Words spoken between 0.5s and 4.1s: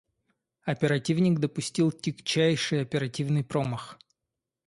Оперативник допустил тягчайший оперативный промах.